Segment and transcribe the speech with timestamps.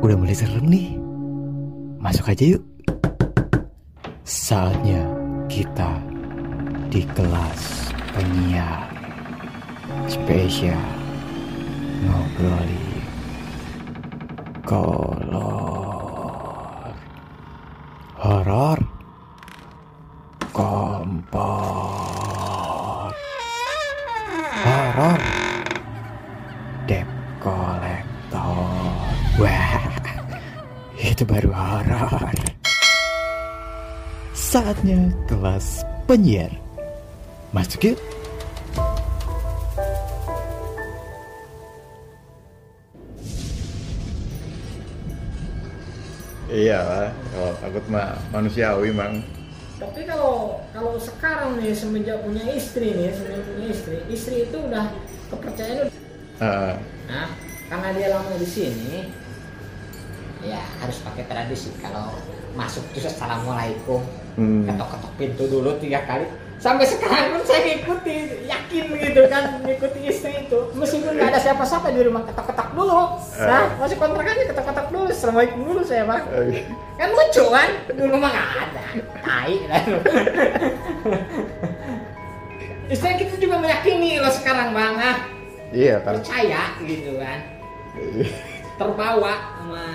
[0.00, 0.96] Udah mulai serem nih.
[2.00, 2.64] Masuk aja yuk.
[4.24, 5.04] Saatnya
[5.52, 6.00] kita
[6.88, 8.90] di kelas penyiar
[10.10, 10.90] spesial
[12.02, 13.04] ngobrolin
[14.66, 15.34] kolor
[18.18, 18.78] horor
[20.50, 21.44] kompor
[24.64, 25.20] horor
[26.88, 27.06] debt
[27.38, 29.78] collector wah
[30.98, 32.34] itu baru horor.
[34.34, 36.50] Saatnya kelas penyiar.
[37.52, 37.98] Masuk yuk.
[46.50, 49.22] Iya lah, kalau takut mah manusiawi mang.
[49.78, 54.86] Tapi kalau kalau sekarang nih semenjak punya istri nih, semenjak punya istri, istri itu udah
[55.30, 55.98] kepercayaan udah-
[56.40, 56.74] Ah,
[57.06, 57.28] Nah,
[57.70, 59.14] karena dia lama di sini,
[60.42, 61.70] ya harus pakai tradisi.
[61.78, 62.18] Kalau
[62.52, 64.02] masuk terus assalamualaikum,
[64.34, 64.62] Hmm.
[64.66, 66.26] ketok-ketok pintu dulu tiga kali.
[66.60, 70.58] Sampai sekarang pun saya ngikuti, yakin gitu kan, ngikuti istri itu.
[70.76, 73.16] Meskipun nggak ada siapa-siapa di rumah, ketok-ketok dulu.
[73.40, 76.22] Nah, masih kontrakannya ketok-ketok dulu, assalamualaikum dulu saya bang.
[76.36, 76.68] Eh,
[77.00, 78.82] Kan lucu kan, dulu mah nggak ada,
[79.24, 79.98] tai lah lu.
[82.92, 85.16] Istri kita juga meyakini loh sekarang bang, ah
[85.72, 86.18] iya kan.
[86.20, 87.38] percaya gitu kan,
[88.78, 89.86] terbawa sama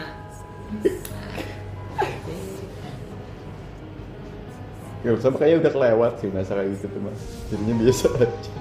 [5.05, 7.21] Ya, sama kayaknya udah kelewat sih masa kayak gitu tuh mas.
[7.53, 8.51] Jadinya biasa aja.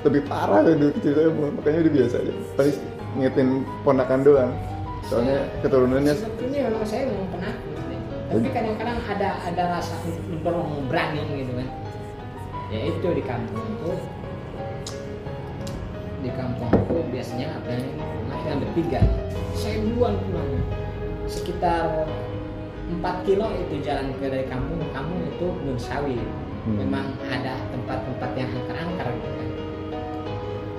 [0.00, 2.32] Lebih parah kan dulu ceritanya makanya udah biasa aja.
[2.56, 2.72] Pasti
[3.12, 3.48] ngingetin
[3.84, 4.52] ponakan doang.
[5.04, 7.74] Soalnya keturunannya sebetulnya memang saya memang penakut
[8.34, 9.94] tapi kadang-kadang ada ada rasa
[10.88, 11.68] berani gitu kan
[12.72, 13.94] ya itu di kampung tuh
[16.24, 19.00] di kampung tuh biasanya apa ya rumahnya ada tiga
[19.54, 20.62] saya duluan pulangnya.
[21.30, 22.04] Sekitar
[23.00, 24.82] 4 kilo itu jalan ke dari kampung.
[24.92, 26.18] Kampung itu Nun Sawi.
[26.64, 26.80] Hmm.
[26.80, 29.48] memang ada tempat-tempat yang angker-angker gitu kan.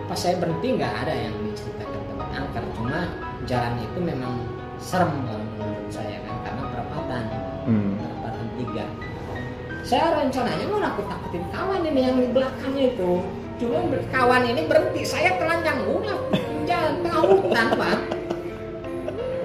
[0.09, 2.63] Pas saya berhenti nggak ada yang diceritakan tempat angker.
[2.73, 2.99] Cuma
[3.45, 4.33] jalan itu memang
[4.81, 7.23] serem kalau menurut saya kan karena perapatan
[7.69, 7.91] hmm.
[8.01, 8.85] perapatan tiga.
[9.85, 13.11] Saya rencananya mau nakut nakutin kawan ini yang di belakangnya itu
[13.55, 13.79] cuma
[14.11, 15.01] kawan ini berhenti.
[15.07, 16.19] Saya telanjang ulah
[16.65, 17.97] jalan tengah hutan pak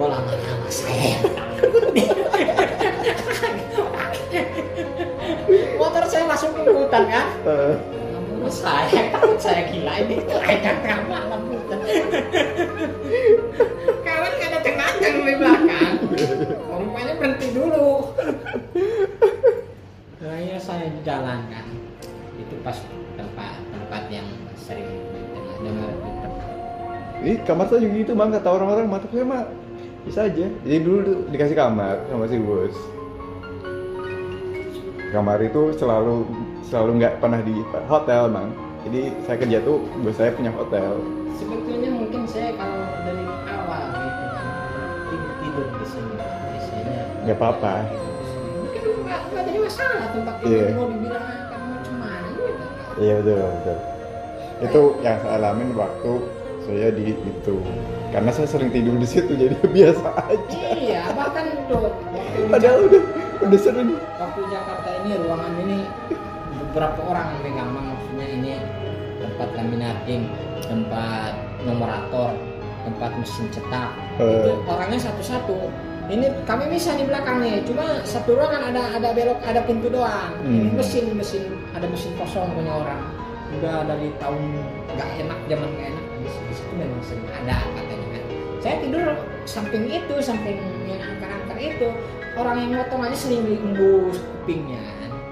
[0.01, 1.13] kok lama-lama saya.
[1.21, 2.07] Yang takut nih
[5.77, 7.75] motor saya masuk ke hutan kan Eh,
[8.15, 9.93] Namun saya takut saya gila.
[10.01, 11.79] Ini telanjang tengah malam hutan.
[14.01, 15.93] Kawan gak ada telanjang di belakang.
[16.65, 18.17] Rupanya berhenti dulu.
[20.21, 21.65] Akhirnya saya jalan kan
[22.41, 22.77] itu pas
[27.21, 29.45] Ih, kamar saya juga gitu bang, kata orang-orang mata saya mah
[30.01, 30.45] bisa aja.
[30.65, 30.99] Jadi dulu
[31.29, 32.73] dikasih kamar sama si bos.
[35.11, 36.25] Kamar itu selalu
[36.63, 37.53] selalu nggak pernah di
[37.85, 38.49] hotel bang.
[38.81, 40.97] Jadi saya kerja tuh bos saya punya hotel.
[41.31, 44.25] sebetulnya mungkin saya kalau dari awal gitu
[45.09, 47.73] tidur tidur di sini biasanya Nggak apa-apa.
[48.61, 52.63] mungkin nggak nggak jadi masalah tempat tidur mau dibilang kamu macam mana gitu
[53.01, 53.77] Iya betul betul.
[54.61, 56.13] Itu yang saya alamin waktu
[56.65, 57.55] saya di itu.
[58.11, 60.61] Karena saya sering tidur di situ jadi biasa aja.
[60.75, 61.89] Iya bahkan tuh
[62.51, 63.03] padahal udah
[63.47, 63.95] udah sering.
[64.19, 65.77] Waktu Jakarta ini ruangan ini
[66.71, 68.51] beberapa orang yang pegang maksudnya ini
[69.21, 70.23] tempat laminating
[70.65, 71.33] tempat
[71.63, 72.31] numerator
[72.81, 73.89] tempat mesin cetak.
[74.17, 74.41] Uh.
[74.41, 75.69] itu orangnya satu-satu.
[76.11, 80.33] Ini kami bisa di belakang nih cuma satu ruangan ada ada belok ada pintu doang.
[80.43, 80.67] Hmm.
[80.67, 83.01] ini mesin mesin ada mesin kosong punya orang.
[83.61, 84.41] Udah dari tahun
[84.97, 86.10] nggak enak zaman nggak enak
[86.81, 88.23] memang sering ada katanya kan
[88.57, 89.05] saya tidur
[89.43, 91.87] samping itu samping yang angker-angker itu
[92.33, 94.81] orang yang motong aja sering diembus kupingnya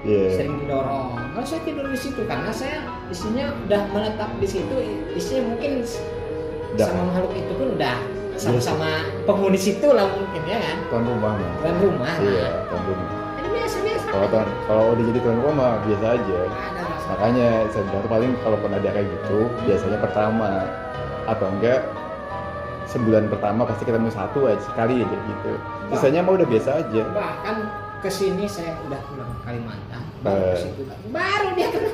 [0.00, 0.32] Iya.
[0.32, 4.74] sering didorong kalau saya tidur di situ karena saya isinya udah menetap di situ
[5.12, 5.84] isinya mungkin
[6.72, 6.86] Udah.
[6.86, 7.96] sama makhluk itu pun udah
[8.32, 8.88] sama-sama
[9.28, 11.52] penghuni situ lah mungkin ya kan Tuan rumah mah.
[11.60, 13.08] tuan rumah Iya, tuan rumah.
[13.36, 16.38] ini biasa biasa Kalau tuan kalau udah jadi tuan rumah mah biasa aja.
[16.48, 20.48] ada rasa Makanya saya bilang paling kalau pernah ada kayak gitu biasanya pertama
[21.24, 21.80] atau enggak
[22.86, 25.52] sebulan pertama pasti ketemu satu aja sekali aja gitu.
[25.90, 27.02] Sisanya mah udah biasa aja.
[27.10, 27.56] bahkan
[28.00, 30.72] ke sini saya udah pulang ke Kalimantan baru
[31.12, 31.90] baru dia kena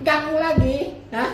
[0.00, 0.76] ganggu lagi
[1.12, 1.28] Hah?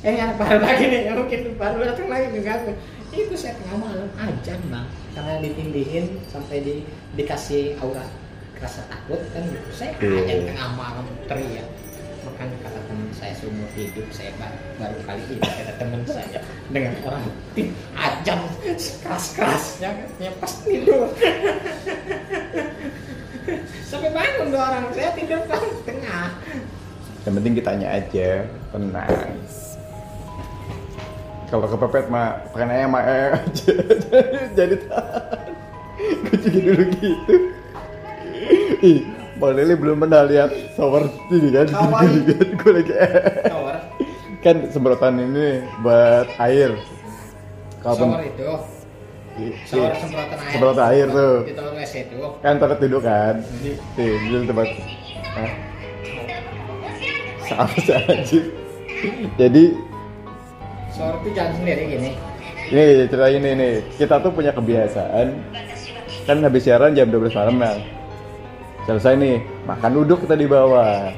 [0.00, 2.70] eh yang baru lagi nih mungkin baru datang lagi ngeganggu
[3.10, 6.74] itu saya tengah malam ajan bang karena ditindihin sampai di,
[7.14, 8.06] dikasih aura
[8.62, 10.22] rasa takut kan gitu saya Iya.
[10.22, 11.66] ajan tengah malam teriak
[12.24, 16.40] makanya kata teman saya seumur hidup saya ba- baru kali ini kata teman saya
[16.72, 17.24] dengan orang
[17.94, 18.40] ajam
[19.04, 21.08] keras kerasnya katanya pas tidur.
[23.88, 26.28] Sampai bangun dua orang saya tidur pas tengah.
[27.28, 28.28] Yang penting kitanya aja
[28.72, 29.36] tenang.
[31.52, 33.32] Kalau kepepet mah pakai mah eh
[34.58, 35.54] jadi tahan
[36.24, 37.34] gue juga dulu gitu
[39.34, 41.66] Bang Lili belum pernah lihat shower ini kan?
[42.02, 42.10] Kan
[42.54, 43.12] gue lagi eh
[43.50, 43.76] shower.
[44.44, 46.78] Kan semprotan ini buat air.
[47.82, 48.50] Kalau shower itu.
[49.66, 50.50] Shower semprotan air.
[50.54, 51.34] semprotan air tuh.
[51.42, 52.18] Di toilet WC itu.
[52.46, 53.34] Kan tempat tidur kan?
[53.62, 54.68] Nih, di tempat.
[55.34, 55.52] Hah?
[57.44, 58.40] sama saja
[59.36, 59.64] jadi
[60.94, 62.10] shower itu jangan sendiri gini.
[62.64, 63.74] Ini cerita ini nih.
[64.00, 65.36] Kita tuh punya kebiasaan.
[66.24, 67.76] Kan habis siaran jam 12 malam nah
[68.84, 71.12] selesai nih makan duduk kita di bawah.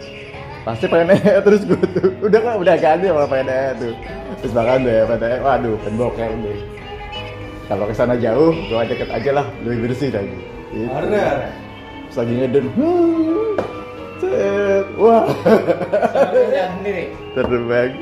[0.66, 2.10] Pasti pengen eh terus gue tuh.
[2.26, 3.94] Udah kan udah ganti pengen eh tuh.
[4.42, 6.76] Terus makan deh pengen eh waduh pengen boker deh
[7.66, 10.38] kalau ke sana jauh gue deket aja lah lebih bersih lagi.
[10.70, 10.86] Gitu.
[10.86, 11.36] Bener.
[12.06, 13.52] Terus lagi ngeden hmm,
[14.22, 15.26] set, wah.
[17.34, 17.92] Terbang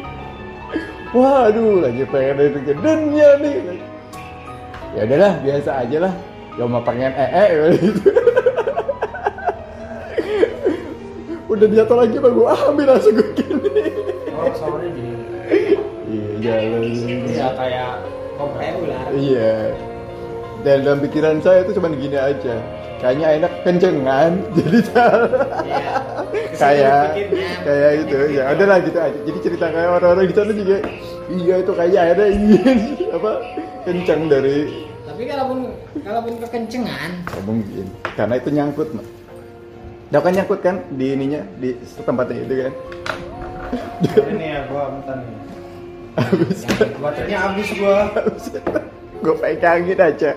[1.15, 3.57] waduh lagi pengen itu gedennya nih.
[4.95, 6.15] Ya udahlah biasa aja lah.
[6.55, 8.15] Gak mau pengen ee -e, gitu
[11.55, 13.85] udah jatuh lagi bang gue ambil langsung gue gini.
[14.31, 15.15] Oh, soalnya gini.
[16.11, 16.83] iya jalan.
[17.25, 17.91] Iya kayak
[18.35, 19.55] kayak ular iya.
[20.65, 22.57] Dan dalam pikiran saya itu cuma gini aja.
[22.99, 25.31] Kayaknya enak kencengan jadi jalan
[25.63, 25.93] Iya.
[26.63, 27.51] kayak Pikirnya.
[27.63, 28.43] kayak itu ya.
[28.51, 29.19] Udahlah gitu aja.
[29.23, 30.77] Jadi cerita kayak orang-orang di sana juga
[31.31, 32.79] iya itu kayak ada ingin
[33.17, 33.33] apa?
[33.85, 34.59] Kencang dari
[35.05, 35.59] tapi kalaupun
[36.03, 37.11] kalaupun kekencengan.
[37.39, 37.87] Oh, mungkin.
[38.19, 39.07] Karena itu nyangkut Mak.
[40.15, 41.75] Dah kan nyangkut kan di ininya di
[42.07, 42.73] tempatnya itu kan?
[44.31, 45.37] Ini ya gua bentar nih.
[46.15, 46.59] habis.
[47.03, 48.15] Baterainya habis gua.
[49.27, 50.31] gue pegangin aja.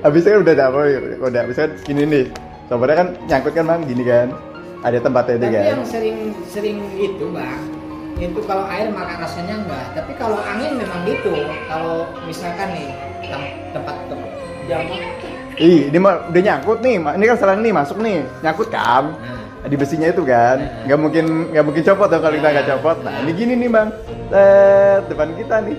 [0.00, 2.24] Habisnya kan udah dapet udah habis kan gini nih.
[2.72, 4.28] Soalnya kan nyangkut kan bang gini kan?
[4.80, 5.64] Ada tempatnya itu tapi kan?
[5.76, 7.60] yang sering sering itu bang
[8.16, 9.92] itu kalau air maka rasanya enggak.
[9.92, 11.36] Tapi kalau angin memang gitu.
[11.68, 12.88] Kalau misalkan nih
[13.28, 14.32] tem- tempat tem-
[14.72, 15.27] jamak
[15.58, 16.96] Ih, ini mah udah nyangkut nih.
[16.98, 19.10] Ini kan sekarang nih masuk nih, nyangkut kan?
[19.60, 20.86] Di besinya itu kan, Nah.
[20.86, 22.96] nggak mungkin nggak mungkin copot dong kalau kita nggak copot.
[23.02, 23.88] Nah, ini gini nih bang,
[24.30, 25.76] Set, depan kita nih,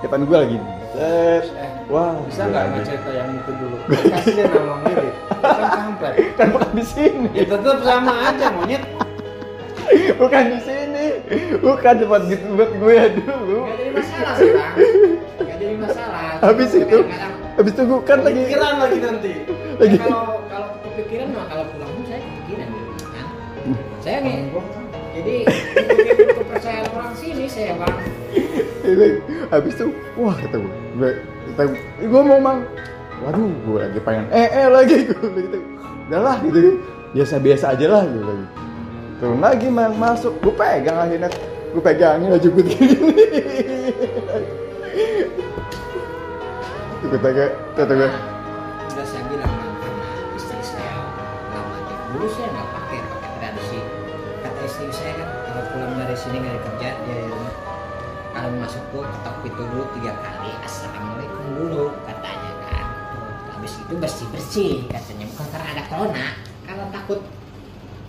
[0.00, 0.56] depan gua lagi.
[0.90, 1.44] Set.
[1.52, 2.80] Eh, Wah, Bisa gua nggak lagi.
[2.82, 3.76] cerita yang itu dulu?
[4.10, 5.14] Kasih dia nama mirip.
[5.36, 6.14] Kan kampret.
[6.40, 8.82] Kan bukan di sini, Ya tetap sama aja monyet.
[10.20, 11.06] bukan di sini,
[11.60, 13.58] bukan tempat gitu buat gue dulu.
[13.60, 14.72] nggak jadi masalah sih bang
[15.36, 19.32] nggak jadi masalah Habis itu, kadang-kadang, habis itu gua kan lagi, Pikiran lagi nanti.
[19.80, 19.96] lagi.
[19.96, 23.26] ya kalau kalau kepikiran mah kalau pulang pun saya kepikiran gitu kan.
[24.00, 24.36] Saya nih
[25.10, 25.36] jadi
[26.38, 27.96] kepercayaan orang sini saya bang.
[28.80, 29.08] Ini,
[29.52, 31.10] habis itu, wah kata gue, gue,
[31.52, 32.64] kata gue, gue mau mang,
[33.26, 35.58] waduh, gue lagi pengen, eh, eh lagi, gue gitu,
[36.08, 36.80] udahlah gitu,
[37.12, 38.46] biasa-biasa aja lah gitu lagi.
[39.20, 41.28] Turun lagi mang, masuk, gue pegang akhirnya,
[41.76, 42.96] gue pegangin aja gue gini.
[47.00, 47.32] Gue kata
[47.80, 48.10] kata gue,
[48.92, 49.48] udah saya bilang
[49.80, 51.00] karena istri saya
[51.48, 53.80] lama aja dulu saya nggak pakai pakai tradisi.
[54.44, 57.54] Kata istri saya kan kalau pulang dari sini nggak kerja dia di rumah.
[58.36, 62.86] Kalau masuk tuh ketok pintu dulu tiga kali assalamualaikum dulu katanya kan.
[63.56, 65.24] Habis itu bersih bersih katanya.
[65.32, 66.26] Bukan karena ada corona
[66.68, 67.20] kalau takut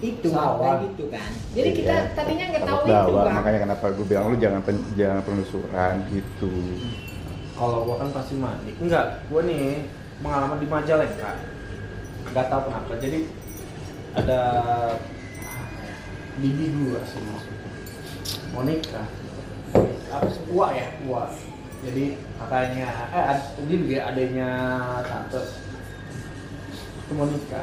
[0.03, 1.29] itu kayak gitu kan.
[1.55, 3.35] Jadi kita Iya, tadinya nggak tahu itu bang.
[3.39, 6.51] Makanya kenapa gue bilang lu jangan pen, jangan penelusuran gitu.
[7.61, 8.73] Kalau gua kan pasti mandi.
[8.81, 9.85] Enggak, gua nih
[10.25, 11.37] pengalaman di Majalengka.
[12.25, 12.97] Enggak tahu kenapa.
[12.97, 13.29] Jadi
[14.17, 14.39] ada
[16.41, 17.69] bibi gua sih maksudnya.
[18.49, 19.05] Monica.
[20.09, 20.41] Apa sih?
[20.49, 21.29] Ya, Ua.
[21.85, 24.49] Jadi kakaknya eh ad, jadi dia adanya
[25.05, 25.41] tante.
[27.05, 27.61] Itu Monica.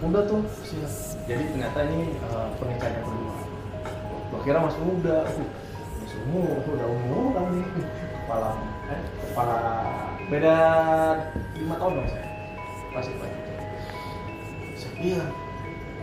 [0.00, 0.92] Udah tuh siap.
[1.28, 3.36] Jadi ternyata ini eh, pernikahannya kedua.
[4.32, 5.20] Gua kira masih muda.
[5.36, 5.48] Uh,
[6.06, 7.25] masih umur, udah umur.
[8.36, 8.52] Kepala
[8.86, 9.56] eh kepala
[10.28, 10.54] beda
[11.56, 12.28] lima tahun dong saya.
[12.92, 13.40] Pasti banyak.
[14.76, 15.32] Saya bilang,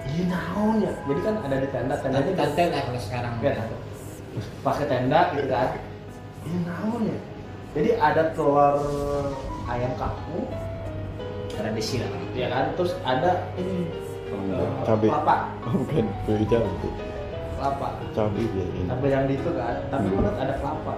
[0.09, 0.91] iya naon ya.
[0.97, 3.75] Jadi kan ada di tenda, tendanya tante lah kalau sekarang Ya, tante.
[4.65, 5.69] pakai tenda gitu kan.
[6.41, 7.17] Iya naon ya.
[7.73, 8.77] Jadi ada telur
[9.65, 10.45] ayam kampung,
[11.51, 12.65] tradisi lah ya kan.
[12.73, 13.93] Terus ada ini
[14.33, 15.05] eh, Cabai.
[15.05, 15.35] kelapa,
[15.69, 16.73] Oh, bukan, beli cabai,
[17.53, 17.87] kelapa.
[18.11, 18.89] cabai dia ini.
[18.89, 20.17] Tapi yang di itu kan, tapi Hmm.
[20.17, 20.93] menurut ada kelapa.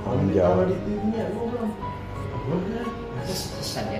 [0.00, 0.62] Kalau Orang di Jawa.
[0.64, 1.72] di TV-nya, gue bilang,
[3.20, 3.40] terus
[3.76, 3.98] aja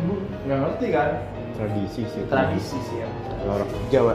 [0.00, 0.14] "Lu
[0.46, 1.10] nggak ngerti kan?
[1.52, 2.22] tradisi sih.
[2.24, 3.08] tradisi sih ya
[3.44, 4.14] orang Jawa.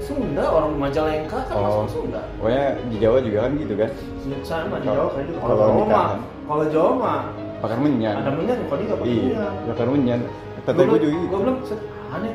[0.00, 1.84] Sunda orang Majalengka kan Oh.
[1.84, 3.90] masuk Sunda Pokoknya di Jawa juga kan gitu kan.
[4.40, 6.08] sama di Jawa kayak gitu kalau Jawa mah
[6.42, 7.20] kalau Jawa mah
[7.60, 8.14] Bakar menyan.
[8.16, 10.20] ada menyan kalau dia pakai Iya, menyan bakar menyan.
[10.62, 11.26] Tante gue juga gitu.
[11.28, 12.34] gue bilang "Set, aneh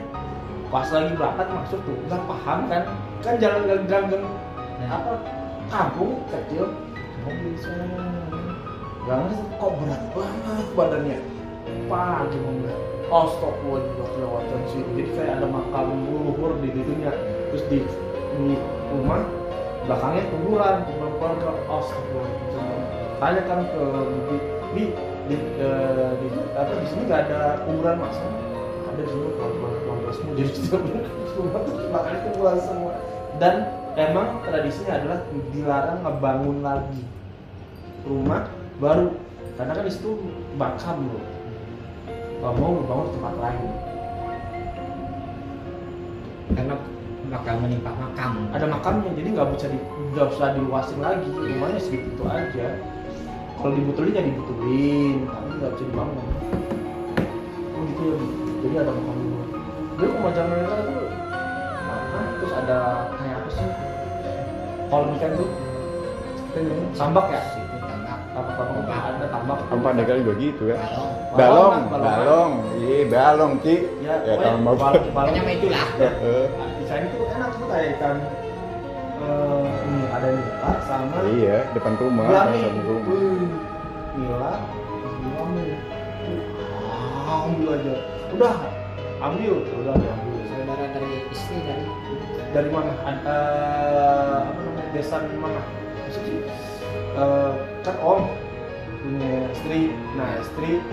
[0.67, 2.83] pas lagi berangkat masuk tuh nggak paham kan
[3.19, 4.23] kan jalan gang gang
[4.85, 5.11] apa
[5.67, 6.65] kampung kecil
[7.59, 7.85] sana
[9.07, 11.17] nggak ngerti kok berat banget badannya.
[11.87, 12.71] Pagi mobil
[13.07, 14.39] oh stop gue juga
[14.71, 14.83] sih.
[14.95, 17.11] Jadi kayak ada makam leluhur di dirinya
[17.51, 17.79] terus di,
[18.35, 18.55] di
[18.91, 19.23] rumah
[19.87, 21.51] belakangnya kuburan kuburan keluarga.
[21.71, 22.05] Oh stop
[23.17, 23.83] tanya kan ke
[24.75, 24.83] di
[25.27, 25.35] di
[26.21, 28.23] di, apa di sini nggak ada kuburan masa
[28.87, 30.33] ada di sini keluarga keluarga semua.
[30.35, 30.81] Jadi setiap
[31.39, 32.93] rumah tuh makanya kuburan semua.
[33.37, 33.55] Dan
[33.95, 35.19] emang tradisinya adalah
[35.53, 37.01] dilarang ngebangun lagi
[38.07, 38.47] rumah
[38.79, 39.11] baru
[39.57, 40.11] karena kan di situ
[40.55, 41.25] makam loh.
[42.37, 43.69] Kalau mau ngebangun di tempat lain.
[46.53, 46.75] Karena
[47.27, 48.31] bakal menimpa makam.
[48.53, 49.79] Ada makamnya jadi nggak bisa di
[50.13, 51.27] nggak usah diluasin lagi.
[51.33, 52.67] Rumahnya segitu aja.
[53.57, 56.27] Kalau dibetulin ya dibetulin tapi nggak bisa dibangun.
[57.73, 58.15] Oh gitu ya
[58.61, 59.43] jadi ada makam dulu.
[59.97, 60.95] Ke macam mereka itu
[62.37, 62.77] terus ada
[63.17, 63.67] kayak apa sih?
[64.87, 65.49] Kalau ikan tuh
[66.93, 67.41] tambak ya
[68.37, 70.77] Apa ada kali begitu ya?
[70.77, 72.51] balong Balong, Balong, balong.
[72.77, 73.75] Iya, balong, Ci.
[73.99, 74.75] ya, Ya, pokoknya tambak.
[74.77, 76.43] balong balong pokoknya mah itulah Heeh.
[76.77, 78.17] desain itu enak tuh kayak ikan
[79.17, 83.15] eh, ini ada nila sama Iya, depan rumah, depan rumah.
[84.13, 84.53] Nila.
[87.27, 87.95] Ah, ambil aja.
[88.33, 88.55] Udah,
[89.19, 89.53] ambil.
[89.61, 90.41] Udah diambil.
[90.47, 91.85] saudara dari istri dari
[92.47, 92.91] Dari mana?
[93.03, 93.37] Ada
[94.47, 94.89] apa namanya?
[94.91, 95.61] Desa mana?
[95.99, 96.39] Maksud sih?
[97.87, 98.27] Kan om
[98.99, 99.95] punya istri.
[100.19, 100.83] Nah, istri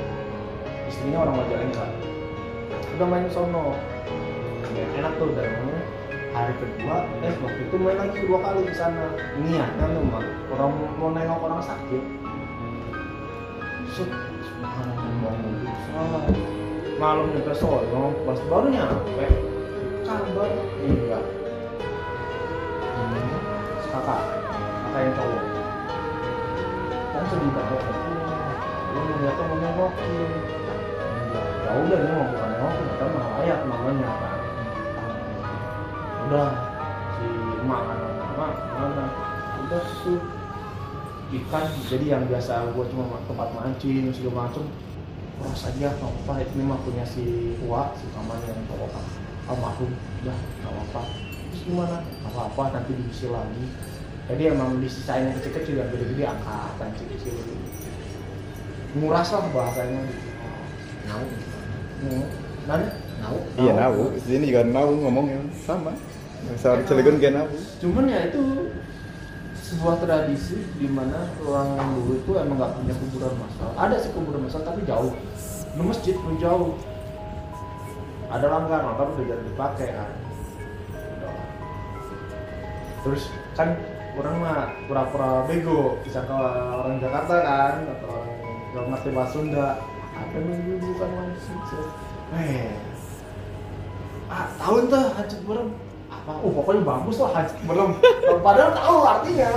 [0.87, 1.91] istrinya orang Majalengka.
[2.95, 3.75] Udah main sono.
[4.79, 5.75] Ya, enak tuh mana?
[6.35, 9.11] Hari kedua, eh waktu itu main lagi dua kali di sana.
[9.43, 10.23] Niatnya tuh mah
[10.55, 12.03] orang mau nengok orang sakit.
[13.91, 14.11] Set,
[14.47, 15.35] subhanallah,
[15.67, 16.03] bisa.
[16.99, 19.27] Malam nyampe sono, pas baru nyampe,
[20.07, 20.51] kabar
[20.83, 21.19] iya.
[22.99, 23.27] Hmm,
[23.91, 24.23] kakak,
[24.91, 25.54] kakak yang cowok.
[27.25, 27.81] Kan sedih banget.
[28.93, 30.31] Lu mau lihat mau nengokin.
[31.65, 34.35] Ya udah ini mau bukan nengokin, kita mah layak namanya kan.
[36.29, 36.49] Udah,
[37.17, 37.27] si
[37.65, 37.83] emak
[38.29, 39.05] emak mana?
[39.65, 40.21] Udah su.
[41.33, 44.69] Ikan jadi yang biasa gue cuma tempat mancing segala macem.
[45.41, 49.01] Cross aja nggak apa itu memang punya si Tua si pamannya yang cowok
[49.49, 49.97] almarhum.
[50.21, 52.05] Udah nggak apa terus gimana?
[52.05, 53.65] Nggak apa nanti diisi lagi
[54.25, 57.35] jadi emang disisain yang kecil-kecil yang gede-gede angkat yang kecil-kecil
[58.95, 60.29] nguras lah bahasanya gitu
[61.05, 61.25] nau
[62.05, 62.25] Hmm.
[63.23, 64.13] nau Iya, nahu.
[64.21, 65.97] Sini juga nahu ngomongnya sama.
[66.45, 67.49] Bahasa Cilegon kayak nahu.
[67.81, 68.69] cuman ya itu
[69.65, 74.45] sebuah tradisi di mana orang dulu itu emang nggak punya kuburan massal ada sih kuburan
[74.45, 75.17] massal tapi jauh
[75.73, 76.77] di masjid pun jauh
[78.29, 80.11] ada langgar langgar udah jarang dipakai kan
[80.93, 81.37] Udah.
[83.01, 83.23] terus
[83.57, 83.69] kan
[84.15, 85.99] orang mah pura-pura bego.
[86.07, 86.35] Disangka
[86.85, 88.31] orang Jakarta kan atau orang
[88.75, 89.69] nggak ngerti bahasa Sunda
[90.15, 91.59] apa yang bukan manusia
[92.39, 92.71] eh
[94.31, 95.69] ah tahun tuh hancur berem
[96.11, 96.33] apa?
[96.43, 97.91] Oh pokoknya bagus lah hancur berem
[98.43, 99.51] padahal tahu artinya.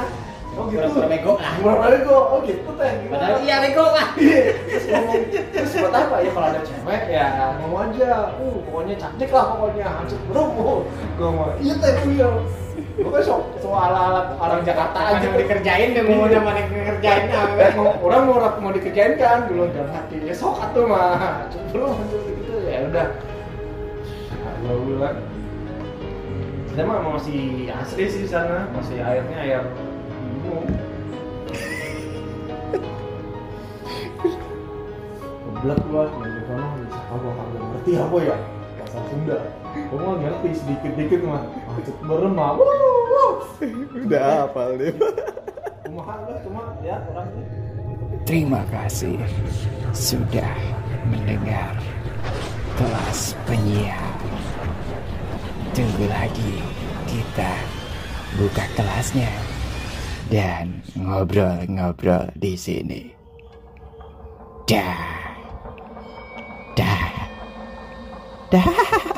[0.58, 0.90] Oh gitu.
[0.90, 1.54] Pura-pura bego lah.
[1.62, 2.18] pura-pura bego.
[2.18, 2.92] Oh gitu teh.
[3.14, 4.08] Padahal iya bego lah.
[4.18, 5.22] Iya, terus ngomong
[5.54, 6.16] terus buat apa?
[6.18, 7.28] Ya kalau ada cewek ya
[7.62, 8.12] ngomong aja.
[8.42, 10.80] Uh pokoknya cantik lah pokoknya hancur berem oh
[11.18, 12.30] gue ngomong iya teh iya
[12.98, 15.22] gue kan sok soal ala orang Jakarta aja.
[15.22, 19.46] aja dikerjain deh mau udah mana kerjain Eh, mau orang mau mau dikerjain kan?
[19.46, 23.08] Dulu dalam hati ya sok atuh mah belum hancur gitu ya udah.
[24.66, 25.18] Gue bilang
[26.74, 29.62] kita mah masih asli sih di sana masih airnya air
[30.26, 30.66] minum
[35.58, 38.38] Keblak gua di sana bisa apa kagak ngerti apa ya?
[38.78, 39.38] Bahasa Sunda.
[39.90, 42.87] Gua ngerti sedikit-dikit mah macet berem mah wuh
[44.06, 44.78] Udah hafal
[47.10, 47.32] orang
[48.28, 49.16] Terima kasih
[49.96, 50.56] sudah
[51.08, 51.80] mendengar
[52.76, 54.14] kelas penyiar.
[55.72, 56.60] Tunggu lagi
[57.08, 57.54] kita
[58.36, 59.32] buka kelasnya
[60.28, 63.16] dan ngobrol-ngobrol di sini.
[64.68, 65.32] Dah.
[66.76, 67.08] Dah.
[68.52, 69.16] Dah.